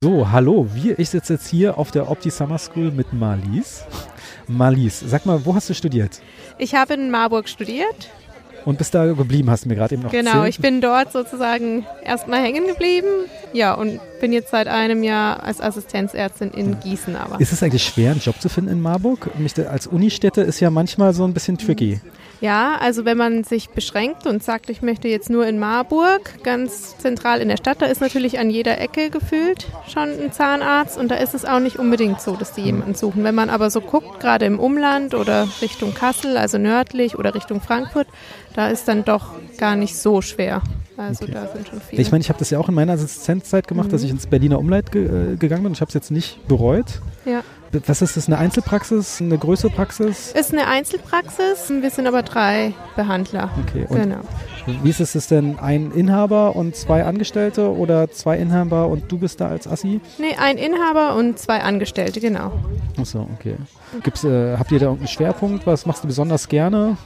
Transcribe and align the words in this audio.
So, 0.00 0.30
hallo, 0.30 0.68
wir, 0.74 0.96
ich 1.00 1.10
sitze 1.10 1.32
jetzt 1.32 1.48
hier 1.48 1.76
auf 1.76 1.90
der 1.90 2.08
Opti 2.08 2.30
Summer 2.30 2.58
School 2.58 2.92
mit 2.92 3.12
Marlies. 3.12 3.82
Marlies, 4.46 5.00
sag 5.04 5.26
mal, 5.26 5.44
wo 5.44 5.56
hast 5.56 5.68
du 5.70 5.74
studiert? 5.74 6.20
Ich 6.56 6.76
habe 6.76 6.94
in 6.94 7.10
Marburg 7.10 7.48
studiert. 7.48 8.08
Und 8.64 8.78
bist 8.78 8.94
da 8.94 9.06
geblieben, 9.12 9.50
hast 9.50 9.64
du 9.64 9.68
mir 9.68 9.74
gerade 9.74 9.94
eben 9.94 10.04
noch 10.04 10.12
Genau, 10.12 10.30
erzählt. 10.36 10.50
ich 10.50 10.60
bin 10.60 10.80
dort 10.80 11.10
sozusagen 11.10 11.84
erstmal 12.04 12.40
hängen 12.40 12.68
geblieben. 12.68 13.08
Ja, 13.52 13.74
und 13.74 13.98
bin 14.20 14.32
jetzt 14.32 14.50
seit 14.50 14.68
einem 14.68 15.02
Jahr 15.02 15.42
als 15.42 15.60
Assistenzärztin 15.60 16.50
in 16.50 16.80
Gießen 16.80 17.16
aber. 17.16 17.40
Ist 17.40 17.52
es 17.52 17.62
eigentlich 17.62 17.84
schwer, 17.84 18.12
einen 18.12 18.20
Job 18.20 18.40
zu 18.40 18.48
finden 18.48 18.70
in 18.70 18.80
Marburg? 18.80 19.30
Mich 19.38 19.56
Als 19.68 19.86
Unistätte 19.86 20.42
ist 20.42 20.60
ja 20.60 20.70
manchmal 20.70 21.14
so 21.14 21.24
ein 21.24 21.34
bisschen 21.34 21.58
tricky. 21.58 22.00
Ja, 22.40 22.76
also 22.78 23.04
wenn 23.04 23.18
man 23.18 23.42
sich 23.42 23.70
beschränkt 23.70 24.26
und 24.26 24.44
sagt, 24.44 24.70
ich 24.70 24.80
möchte 24.80 25.08
jetzt 25.08 25.28
nur 25.28 25.46
in 25.46 25.58
Marburg, 25.58 26.44
ganz 26.44 26.96
zentral 26.96 27.40
in 27.40 27.48
der 27.48 27.56
Stadt, 27.56 27.82
da 27.82 27.86
ist 27.86 28.00
natürlich 28.00 28.38
an 28.38 28.48
jeder 28.48 28.80
Ecke 28.80 29.10
gefühlt 29.10 29.66
schon 29.92 30.08
ein 30.10 30.30
Zahnarzt 30.30 30.98
und 30.98 31.08
da 31.08 31.16
ist 31.16 31.34
es 31.34 31.44
auch 31.44 31.58
nicht 31.58 31.80
unbedingt 31.80 32.20
so, 32.20 32.36
dass 32.36 32.52
die 32.52 32.60
jemanden 32.60 32.94
suchen. 32.94 33.24
Wenn 33.24 33.34
man 33.34 33.50
aber 33.50 33.70
so 33.70 33.80
guckt, 33.80 34.20
gerade 34.20 34.46
im 34.46 34.60
Umland 34.60 35.14
oder 35.14 35.48
Richtung 35.60 35.94
Kassel, 35.94 36.36
also 36.36 36.58
nördlich 36.58 37.18
oder 37.18 37.34
Richtung 37.34 37.60
Frankfurt, 37.60 38.06
da 38.54 38.68
ist 38.68 38.86
dann 38.86 39.04
doch 39.04 39.32
gar 39.58 39.74
nicht 39.74 39.96
so 39.96 40.22
schwer. 40.22 40.62
Also 40.98 41.24
Okay. 41.24 41.32
da 41.32 41.46
sind 41.46 41.68
schon 41.68 41.80
viele. 41.80 42.02
Ich 42.02 42.10
meine, 42.10 42.22
ich 42.22 42.28
habe 42.28 42.38
das 42.40 42.50
ja 42.50 42.58
auch 42.58 42.68
in 42.68 42.74
meiner 42.74 42.92
Assistenzzeit 42.94 43.66
gemacht, 43.68 43.92
dass 43.92 44.02
ich 44.02 44.10
ins 44.10 44.26
Berliner 44.26 44.58
Umland 44.58 44.90
ge 44.92 45.32
äh, 45.32 45.36
gegangen 45.36 45.62
bin. 45.62 45.72
Ich 45.72 45.80
habe 45.80 45.88
es 45.88 45.94
jetzt 45.94 46.10
nicht 46.10 46.46
bereut. 46.48 47.00
ja. 47.24 47.42
Was 47.86 48.00
ist 48.00 48.16
das, 48.16 48.28
eine 48.28 48.38
Einzelpraxis, 48.38 49.20
eine 49.20 49.36
größere 49.36 49.70
Praxis? 49.70 50.32
Ist 50.32 50.54
eine 50.54 50.66
Einzelpraxis, 50.68 51.68
wir 51.68 51.90
sind 51.90 52.06
aber 52.06 52.22
drei 52.22 52.72
Behandler. 52.96 53.50
Okay, 53.68 53.84
und 53.86 54.00
Genau. 54.04 54.20
Wie 54.82 54.90
ist 54.90 55.00
es 55.00 55.26
denn? 55.28 55.58
Ein 55.58 55.92
Inhaber 55.92 56.56
und 56.56 56.76
zwei 56.76 57.04
Angestellte 57.04 57.70
oder 57.70 58.10
zwei 58.10 58.38
Inhaber 58.38 58.88
und 58.88 59.10
du 59.10 59.18
bist 59.18 59.40
da 59.40 59.48
als 59.48 59.66
Assi? 59.66 60.00
Nee, 60.18 60.36
ein 60.38 60.58
Inhaber 60.58 61.16
und 61.16 61.38
zwei 61.38 61.60
Angestellte, 61.60 62.20
genau. 62.20 62.52
Achso, 62.98 63.28
okay. 63.38 63.56
Gibt's, 64.02 64.24
äh, 64.24 64.56
habt 64.56 64.70
ihr 64.72 64.78
da 64.78 64.86
irgendeinen 64.86 65.08
Schwerpunkt? 65.08 65.66
Was 65.66 65.86
machst 65.86 66.04
du 66.04 66.08
besonders 66.08 66.48
gerne? 66.48 66.96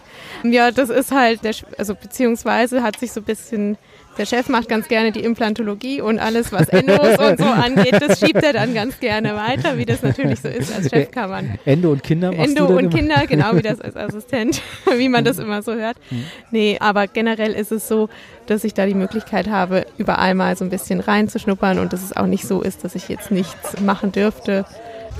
Ja, 0.43 0.71
das 0.71 0.91
ist 0.91 1.13
halt, 1.13 1.45
der, 1.45 1.55
also 1.79 1.95
beziehungsweise 1.95 2.83
hat 2.83 2.99
sich 2.99 3.13
so 3.13 3.21
ein 3.21 3.25
bisschen, 3.25 3.79
der 4.19 4.27
Chef 4.27 4.49
macht 4.49 4.69
ganz 4.69 4.89
gerne 4.89 5.13
die 5.13 5.21
Implantologie 5.21 6.01
und 6.01 6.19
alles, 6.19 6.53
was 6.53 6.69
Endos 6.69 7.19
und 7.19 7.39
so 7.39 7.45
angeht, 7.45 7.95
das 8.01 8.21
schiebt 8.21 8.43
er 8.43 8.53
dann 8.53 8.75
ganz 8.75 9.01
gerne 9.01 9.35
weiter, 9.35 9.79
wie 9.79 9.87
das 9.87 10.03
natürlich 10.03 10.41
so 10.41 10.49
ist. 10.49 10.75
Als 10.75 10.91
Chef 10.91 11.11
kann 11.11 11.31
man 11.31 11.59
Endo 11.65 11.93
und 11.93 12.03
Kinder 12.03 12.33
machst 12.33 12.51
Endo 12.51 12.67
und 12.67 12.81
immer? 12.81 12.91
Kinder, 12.91 13.27
genau 13.27 13.57
wie 13.57 13.63
das 13.63 13.81
als 13.81 13.97
Assistent, 13.97 14.61
wie 14.97 15.09
man 15.09 15.25
das 15.25 15.39
immer 15.39 15.63
so 15.63 15.75
hört. 15.75 15.97
Nee, 16.51 16.77
aber 16.81 17.07
generell 17.07 17.53
ist 17.53 17.73
es 17.73 17.89
so, 17.89 18.09
dass 18.47 18.65
ich 18.65 18.75
da 18.75 18.87
die 18.87 18.95
Möglichkeit 18.95 19.49
habe, 19.49 19.87
überall 19.99 20.35
mal 20.35 20.57
so 20.57 20.65
ein 20.65 20.71
bisschen 20.71 21.01
reinzuschnuppern 21.01 21.79
und 21.79 21.93
dass 21.93 22.03
es 22.03 22.17
auch 22.17 22.27
nicht 22.27 22.47
so 22.47 22.61
ist, 22.61 22.85
dass 22.85 22.95
ich 22.95 23.09
jetzt 23.09 23.31
nichts 23.31 23.81
machen 23.81 24.13
dürfte. 24.13 24.65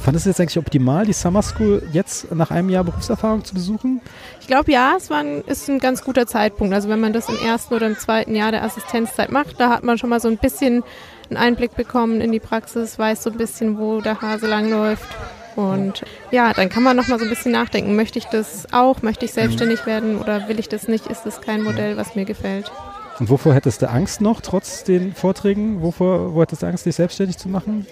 Fandest 0.03 0.27
du 0.27 0.31
jetzt 0.31 0.41
eigentlich 0.41 0.59
optimal, 0.59 1.07
die 1.07 1.13
Summer 1.13 1.43
School 1.43 1.81
jetzt 1.93 2.35
nach 2.35 2.51
einem 2.51 2.71
Jahr 2.71 2.83
Berufserfahrung 2.83 3.45
zu 3.45 3.55
besuchen? 3.55 4.01
Ich 4.41 4.49
glaube, 4.49 4.73
ja, 4.73 4.95
es 4.97 5.11
war 5.11 5.19
ein, 5.19 5.43
ist 5.43 5.71
ein 5.71 5.79
ganz 5.79 6.03
guter 6.03 6.27
Zeitpunkt. 6.27 6.75
Also 6.75 6.89
wenn 6.89 6.99
man 6.99 7.13
das 7.13 7.29
im 7.29 7.39
ersten 7.39 7.73
oder 7.73 7.87
im 7.87 7.97
zweiten 7.97 8.35
Jahr 8.35 8.51
der 8.51 8.65
Assistenzzeit 8.65 9.31
macht, 9.31 9.61
da 9.61 9.71
hat 9.71 9.85
man 9.85 9.99
schon 9.99 10.11
mal 10.11 10.19
so 10.19 10.27
ein 10.27 10.39
bisschen 10.39 10.83
einen 11.31 11.37
Einblick 11.37 11.77
bekommen 11.77 12.21
in 12.21 12.33
die 12.33 12.41
Praxis, 12.41 12.99
weiß 12.99 13.23
so 13.23 13.31
ein 13.31 13.37
bisschen, 13.37 13.79
wo 13.79 14.01
der 14.01 14.21
Hase 14.21 14.49
langläuft. 14.49 15.07
Und 15.55 16.03
ja, 16.33 16.53
dann 16.53 16.69
kann 16.69 16.83
man 16.83 16.97
noch 16.97 17.07
mal 17.07 17.21
so 17.21 17.25
ein 17.25 17.31
bisschen 17.31 17.53
nachdenken. 17.53 17.95
Möchte 17.95 18.19
ich 18.19 18.25
das 18.25 18.73
auch? 18.73 19.03
Möchte 19.03 19.25
ich 19.25 19.33
selbstständig 19.33 19.87
werden 19.87 20.19
oder 20.19 20.49
will 20.49 20.59
ich 20.59 20.69
das 20.69 20.89
nicht? 20.89 21.07
Ist 21.07 21.23
das 21.27 21.41
kein 21.41 21.63
Modell, 21.63 21.97
was 21.97 22.17
mir 22.17 22.25
gefällt? 22.25 22.73
Und 23.21 23.31
wovor 23.31 23.55
hättest 23.55 23.83
du 23.83 23.89
Angst 23.89 24.21
noch, 24.21 24.41
trotz 24.41 24.83
den 24.83 25.15
Vorträgen? 25.15 25.81
Wovor, 25.81 26.35
wo 26.35 26.43
hättest 26.43 26.63
du 26.63 26.67
Angst, 26.67 26.87
dich 26.87 26.97
selbstständig 26.97 27.39
zu 27.39 27.49
machen? 27.49 27.87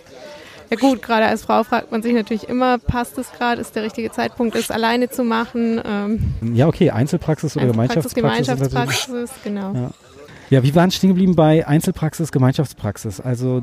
Ja 0.70 0.76
gut, 0.76 1.02
gerade 1.02 1.26
als 1.26 1.42
Frau 1.42 1.64
fragt 1.64 1.90
man 1.90 2.00
sich 2.02 2.14
natürlich 2.14 2.48
immer, 2.48 2.78
passt 2.78 3.18
es 3.18 3.30
gerade, 3.32 3.60
ist 3.60 3.74
der 3.74 3.82
richtige 3.82 4.10
Zeitpunkt, 4.12 4.54
es 4.54 4.70
alleine 4.70 5.10
zu 5.10 5.24
machen? 5.24 5.80
Ähm, 5.84 6.34
Ja, 6.54 6.68
okay, 6.68 6.90
Einzelpraxis 6.90 7.56
oder 7.56 7.66
Gemeinschaftspraxis. 7.66 8.16
natürlich- 8.16 9.04
Gemeinschaftspraxis, 9.06 9.30
genau. 9.42 9.74
Ja. 9.74 9.90
Ja, 10.50 10.62
wie 10.62 10.74
waren 10.74 10.90
stehen 10.90 11.08
geblieben 11.10 11.34
bei 11.36 11.66
Einzelpraxis, 11.66 12.30
Gemeinschaftspraxis? 12.32 13.20
Also 13.20 13.62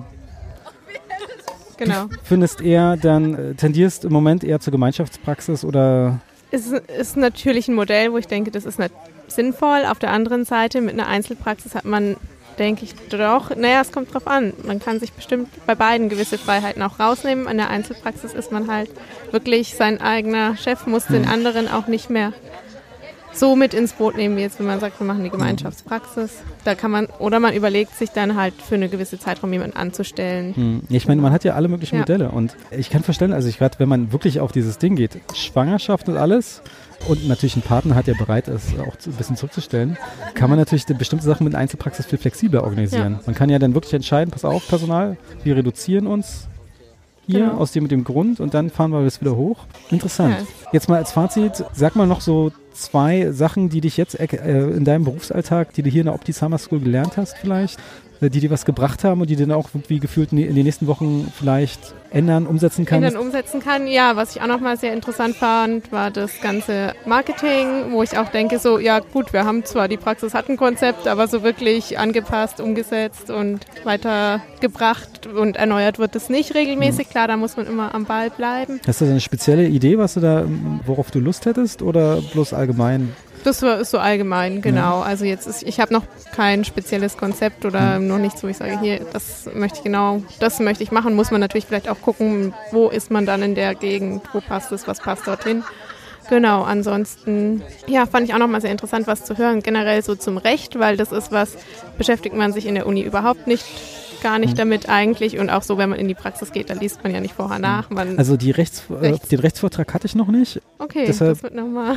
genau. 1.78 2.07
findest 2.23 2.62
eher 2.62 2.97
dann, 2.97 3.34
äh, 3.51 3.53
tendierst 3.56 4.06
im 4.06 4.13
Moment 4.13 4.44
eher 4.44 4.59
zur 4.59 4.72
Gemeinschaftspraxis 4.72 5.63
oder 5.63 6.19
Es 6.51 6.67
ist 6.67 7.17
natürlich 7.17 7.67
ein 7.67 7.75
Modell, 7.75 8.12
wo 8.13 8.17
ich 8.17 8.28
denke, 8.28 8.51
das 8.51 8.66
ist 8.66 8.79
nicht 8.79 8.91
sinnvoll. 9.28 9.84
Auf 9.90 10.00
der 10.00 10.12
anderen 10.12 10.46
Seite 10.46 10.79
mit 10.81 10.94
einer 10.94 11.07
Einzelpraxis 11.07 11.75
hat 11.75 11.84
man, 11.85 12.16
denke 12.59 12.85
ich, 12.85 12.95
doch, 13.09 13.56
naja, 13.56 13.81
es 13.81 13.91
kommt 13.91 14.13
drauf 14.13 14.28
an. 14.28 14.53
Man 14.63 14.79
kann 14.79 15.00
sich 15.00 15.13
bestimmt 15.13 15.50
bei 15.66 15.75
beiden 15.75 16.09
gewisse 16.09 16.38
Freiheiten 16.38 16.81
auch 16.81 17.00
rausnehmen. 17.00 17.47
An 17.47 17.57
der 17.57 17.69
Einzelpraxis 17.69 18.34
ist 18.34 18.51
man 18.51 18.72
halt 18.72 18.90
wirklich 19.31 19.75
sein 19.75 20.01
eigener 20.01 20.57
Chef, 20.57 20.88
muss 20.88 21.06
den 21.06 21.28
anderen 21.28 21.67
auch 21.67 21.88
nicht 21.88 22.09
mehr 22.09 22.34
so 23.39 23.55
mit 23.55 23.73
ins 23.73 23.93
Boot 23.93 24.15
nehmen, 24.17 24.35
wie 24.37 24.41
jetzt, 24.41 24.59
wenn 24.59 24.65
man 24.65 24.79
sagt, 24.79 24.99
wir 24.99 25.05
machen 25.07 25.23
die 25.23 25.29
Gemeinschaftspraxis. 25.29 26.31
Da 26.63 26.75
kann 26.75 26.91
man, 26.91 27.07
oder 27.19 27.39
man 27.39 27.53
überlegt 27.53 27.95
sich 27.95 28.09
dann 28.09 28.35
halt 28.35 28.53
für 28.61 28.75
eine 28.75 28.89
gewisse 28.89 29.19
Zeitraum 29.19 29.51
jemanden 29.53 29.77
anzustellen. 29.77 30.55
Hm, 30.55 30.81
Ich 30.89 31.07
meine, 31.07 31.21
man 31.21 31.31
hat 31.31 31.43
ja 31.43 31.53
alle 31.53 31.67
möglichen 31.67 31.95
Ja. 31.95 32.01
Modelle 32.01 32.29
und 32.29 32.55
ich 32.71 32.89
kann 32.89 33.03
verstehen, 33.03 33.33
also 33.33 33.47
ich 33.47 33.57
gerade, 33.59 33.79
wenn 33.79 33.89
man 33.89 34.11
wirklich 34.11 34.39
auf 34.39 34.51
dieses 34.51 34.77
Ding 34.77 34.95
geht, 34.95 35.17
Schwangerschaft 35.33 36.09
und 36.09 36.17
alles 36.17 36.61
und 37.07 37.27
natürlich 37.27 37.55
ein 37.55 37.61
Partner 37.61 37.95
hat, 37.95 38.07
der 38.07 38.15
bereit 38.15 38.47
ist, 38.47 38.77
auch 38.79 38.95
ein 39.05 39.13
bisschen 39.13 39.35
zurückzustellen, 39.35 39.97
kann 40.33 40.49
man 40.49 40.57
natürlich 40.59 40.85
bestimmte 40.85 41.25
Sachen 41.25 41.43
mit 41.43 41.55
Einzelpraxis 41.55 42.05
viel 42.05 42.17
flexibler 42.19 42.63
organisieren. 42.63 43.13
Ja. 43.13 43.21
Man 43.25 43.35
kann 43.35 43.49
ja 43.49 43.59
dann 43.59 43.73
wirklich 43.73 43.93
entscheiden, 43.93 44.31
pass 44.31 44.45
auf, 44.45 44.67
Personal, 44.67 45.17
wir 45.43 45.55
reduzieren 45.55 46.07
uns 46.07 46.47
hier 47.27 47.39
Genau. 47.41 47.57
aus 47.57 47.71
dem 47.73 47.83
mit 47.83 47.91
dem 47.91 48.03
Grund 48.03 48.39
und 48.39 48.53
dann 48.53 48.69
fahren 48.69 48.91
wir 48.91 49.03
das 49.03 49.21
wieder 49.21 49.35
hoch. 49.35 49.57
Interessant. 49.91 50.35
Ja. 50.39 50.69
Jetzt 50.71 50.89
mal 50.89 50.97
als 50.97 51.11
Fazit, 51.11 51.63
sag 51.73 51.95
mal 51.95 52.07
noch 52.07 52.21
so 52.21 52.51
zwei 52.73 53.31
Sachen, 53.31 53.69
die 53.69 53.81
dich 53.81 53.97
jetzt 53.97 54.19
äh, 54.19 54.69
in 54.69 54.85
deinem 54.85 55.03
Berufsalltag, 55.03 55.73
die 55.73 55.81
du 55.83 55.89
hier 55.89 56.01
in 56.01 56.05
der 56.05 56.16
Opti 56.16 56.31
Summer 56.31 56.57
School 56.57 56.79
gelernt 56.79 57.17
hast 57.17 57.35
vielleicht, 57.37 57.79
die 58.22 58.39
dir 58.39 58.50
was 58.50 58.66
gebracht 58.66 59.03
haben 59.03 59.22
und 59.22 59.29
die 59.29 59.35
dann 59.35 59.51
auch 59.51 59.69
irgendwie 59.73 60.00
gefühlt 60.00 60.31
in 60.31 60.38
den 60.55 60.63
nächsten 60.63 60.88
Wochen 60.88 61.31
vielleicht 61.38 61.94
ändern, 62.09 62.47
umsetzen 62.47 62.85
kann 62.85 63.01
kannst. 63.01 63.16
dann 63.16 63.22
umsetzen 63.22 63.59
kann. 63.59 63.88
Ja, 63.88 64.16
was 64.16 64.35
ich 64.35 64.41
auch 64.41 64.47
nochmal 64.47 64.78
sehr 64.78 64.94
interessant 64.94 65.35
fand, 65.35 65.91
war 65.91 66.11
das 66.11 66.39
ganze 66.41 66.94
Marketing, 67.05 67.91
wo 67.91 68.03
ich 68.03 68.17
auch 68.17 68.29
denke, 68.29 68.59
so, 68.59 68.79
ja 68.79 69.00
gut, 69.00 69.33
wir 69.33 69.45
haben 69.45 69.66
zwar 69.66 69.88
die 69.88 69.97
Praxis 69.97 70.33
hat 70.33 70.50
ein 70.50 70.57
Konzept, 70.57 71.07
aber 71.07 71.28
so 71.28 71.44
wirklich 71.44 72.00
angepasst, 72.00 72.59
umgesetzt 72.59 73.29
und 73.29 73.66
weitergebracht 73.83 75.28
und 75.28 75.57
erneuert 75.57 75.99
wird 75.99 76.16
es 76.16 76.29
nicht 76.29 76.55
regelmäßig. 76.55 77.09
Klar, 77.09 77.28
da 77.28 77.38
muss 77.38 77.57
man 77.57 77.67
immer 77.67 77.94
am 77.94 78.05
Ball 78.05 78.29
bleiben. 78.29 78.79
Hast 78.88 79.01
du 79.01 79.05
da 79.05 79.11
eine 79.11 79.19
spezielle 79.19 79.67
Idee, 79.67 79.97
was 79.97 80.16
du 80.16 80.19
da, 80.19 80.45
worauf 80.85 81.11
du 81.11 81.19
Lust 81.19 81.45
hättest 81.45 81.81
oder 81.81 82.22
bloß 82.34 82.53
allgemein? 82.53 83.13
Das 83.43 83.61
war, 83.61 83.79
ist 83.79 83.91
so 83.91 83.99
allgemein, 83.99 84.61
genau. 84.61 85.01
Also 85.01 85.25
jetzt 85.25 85.47
ist, 85.47 85.63
ich 85.63 85.79
habe 85.79 85.93
noch 85.93 86.03
kein 86.35 86.65
spezielles 86.65 87.17
Konzept 87.17 87.65
oder 87.65 87.99
noch 87.99 88.17
nichts, 88.17 88.43
wo 88.43 88.47
ich 88.47 88.57
sage, 88.57 88.79
hier, 88.79 89.05
das 89.13 89.49
möchte 89.53 89.77
ich 89.77 89.83
genau, 89.83 90.21
das 90.39 90.59
möchte 90.59 90.83
ich 90.83 90.91
machen. 90.91 91.15
Muss 91.15 91.31
man 91.31 91.39
natürlich 91.39 91.65
vielleicht 91.65 91.87
auch 91.89 92.01
gucken, 92.01 92.53
wo 92.71 92.89
ist 92.89 93.09
man 93.11 93.25
dann 93.25 93.41
in 93.41 93.55
der 93.55 93.75
Gegend, 93.75 94.23
wo 94.33 94.41
passt 94.41 94.71
es, 94.71 94.87
was 94.87 94.99
passt 94.99 95.27
dorthin. 95.27 95.63
Genau, 96.29 96.63
ansonsten, 96.63 97.61
ja, 97.87 98.05
fand 98.05 98.27
ich 98.27 98.33
auch 98.33 98.39
nochmal 98.39 98.59
sehr 98.59 98.71
interessant, 98.71 99.07
was 99.07 99.23
zu 99.23 99.37
hören, 99.37 99.61
generell 99.63 100.03
so 100.03 100.13
zum 100.13 100.37
Recht, 100.37 100.77
weil 100.77 100.97
das 100.97 101.13
ist 101.13 101.31
was, 101.31 101.55
beschäftigt 101.97 102.35
man 102.35 102.51
sich 102.51 102.65
in 102.65 102.75
der 102.75 102.85
Uni 102.85 103.01
überhaupt 103.01 103.47
nicht, 103.47 103.65
gar 104.27 104.39
nicht 104.39 104.59
damit 104.59 104.89
eigentlich 104.89 105.39
und 105.39 105.49
auch 105.49 105.63
so, 105.63 105.77
wenn 105.77 105.89
man 105.89 105.99
in 105.99 106.09
die 106.09 106.13
Praxis 106.13 106.51
geht, 106.51 106.69
da 106.69 106.73
liest 106.73 107.01
man 107.03 107.13
ja 107.13 107.21
nicht 107.21 107.33
vorher 107.33 107.59
nach. 107.59 107.89
Man, 107.89 108.17
Also 108.19 108.35
die 108.35 108.51
Rechts, 108.51 108.83
äh, 108.89 108.93
Rechts. 109.07 109.29
den 109.29 109.39
Rechtsvortrag 109.39 109.93
hatte 109.93 110.05
ich 110.05 110.15
noch 110.15 110.27
nicht. 110.27 110.61
okay, 110.79 111.05
deshalb- 111.07 111.31
das 111.35 111.43
wird 111.43 111.55
nochmal. 111.55 111.95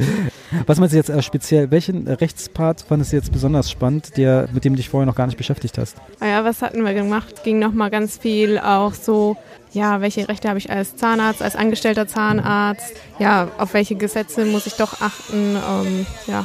Was 0.66 0.78
meinst 0.78 0.92
du 0.94 0.96
jetzt 0.96 1.10
äh, 1.10 1.20
speziell, 1.22 1.70
welchen 1.70 2.06
äh, 2.06 2.12
Rechtspart 2.12 2.80
fandest 2.88 3.12
du 3.12 3.16
jetzt 3.16 3.30
besonders 3.30 3.70
spannend, 3.70 4.16
der, 4.16 4.48
mit 4.52 4.64
dem 4.64 4.72
du 4.72 4.78
dich 4.78 4.88
vorher 4.88 5.06
noch 5.06 5.14
gar 5.16 5.26
nicht 5.26 5.36
beschäftigt 5.36 5.76
hast? 5.78 5.96
Naja, 6.20 6.44
was 6.44 6.62
hatten 6.62 6.82
wir 6.84 6.94
gemacht? 6.94 7.44
Ging 7.44 7.58
nochmal 7.58 7.90
ganz 7.90 8.16
viel 8.16 8.58
auch 8.58 8.94
so, 8.94 9.36
ja, 9.72 10.00
welche 10.00 10.28
Rechte 10.28 10.48
habe 10.48 10.58
ich 10.58 10.70
als 10.70 10.96
Zahnarzt, 10.96 11.42
als 11.42 11.56
angestellter 11.56 12.06
Zahnarzt? 12.06 12.94
Ja, 13.18 13.48
auf 13.58 13.74
welche 13.74 13.96
Gesetze 13.96 14.46
muss 14.46 14.66
ich 14.66 14.74
doch 14.74 15.00
achten? 15.02 15.56
Ähm, 15.56 16.06
ja, 16.26 16.44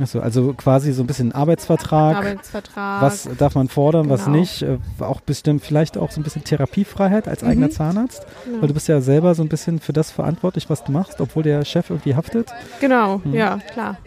Achso, 0.00 0.18
also 0.20 0.54
quasi 0.54 0.92
so 0.92 1.02
ein 1.02 1.06
bisschen 1.06 1.32
Arbeitsvertrag. 1.32 2.16
Arbeitsvertrag. 2.16 3.02
Was 3.02 3.28
darf 3.38 3.54
man 3.54 3.68
fordern, 3.68 4.08
was 4.10 4.24
Genau. 4.24 4.38
nicht? 4.38 4.62
Äh, 4.62 4.78
Auch 5.00 5.20
bestimmt 5.20 5.62
vielleicht 5.64 5.96
auch 5.96 6.10
so 6.10 6.20
ein 6.20 6.24
bisschen 6.24 6.42
Therapiefreiheit 6.44 7.28
als 7.28 7.44
eigener 7.44 7.68
Mhm. 7.68 7.72
Zahnarzt. 7.72 8.26
Genau. 8.44 8.60
Weil 8.62 8.68
du 8.68 8.74
bist 8.74 8.88
ja 8.88 9.00
selber 9.00 9.34
so 9.34 9.42
ein 9.42 9.48
bisschen 9.48 9.78
für 9.80 9.92
das 9.92 10.10
verantwortlich, 10.10 10.68
was 10.68 10.82
du 10.84 10.90
machst, 10.92 11.20
obwohl 11.20 11.42
der 11.44 11.64
Chef 11.64 11.90
irgendwie 11.90 12.14
haftet. 12.16 12.48
Genau, 12.80 13.20
Mhm. 13.24 13.34
ja, 13.34 13.58
klar. 13.72 13.98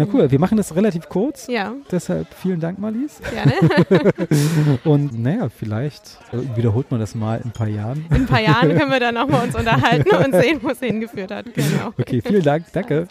Na 0.00 0.06
cool, 0.12 0.30
wir 0.30 0.38
machen 0.38 0.56
das 0.56 0.76
relativ 0.76 1.08
kurz. 1.08 1.48
Ja, 1.48 1.72
Deshalb 1.90 2.28
vielen 2.32 2.60
Dank, 2.60 2.78
Marlies. 2.78 3.18
gerne. 3.32 3.52
Und 4.84 5.18
naja, 5.18 5.48
vielleicht 5.48 6.18
wiederholt 6.54 6.90
man 6.90 7.00
das 7.00 7.14
mal 7.16 7.38
in 7.38 7.46
ein 7.46 7.52
paar 7.52 7.66
Jahren. 7.66 8.06
In 8.10 8.16
ein 8.16 8.26
paar 8.26 8.40
Jahren 8.40 8.76
können 8.78 8.92
wir 8.92 9.00
dann 9.00 9.14
nochmal 9.16 9.44
uns 9.44 9.56
unterhalten 9.56 10.08
und 10.14 10.32
sehen, 10.40 10.60
wo 10.62 10.70
es 10.70 10.78
hingeführt 10.78 11.32
hat. 11.32 11.46
Genau. 11.52 11.92
Okay, 11.98 12.22
vielen 12.24 12.42
Dank, 12.44 12.66
danke. 12.72 13.08